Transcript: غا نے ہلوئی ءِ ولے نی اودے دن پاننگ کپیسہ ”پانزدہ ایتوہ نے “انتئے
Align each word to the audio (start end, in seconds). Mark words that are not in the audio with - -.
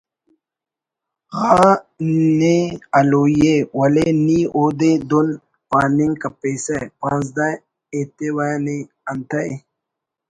غا 1.41 1.69
نے 2.39 2.55
ہلوئی 2.95 3.39
ءِ 3.53 3.55
ولے 3.77 4.07
نی 4.25 4.39
اودے 4.55 4.91
دن 5.09 5.27
پاننگ 5.69 6.15
کپیسہ 6.21 6.77
”پانزدہ 6.99 7.47
ایتوہ 7.93 8.49
نے 8.65 8.77
“انتئے 9.09 9.51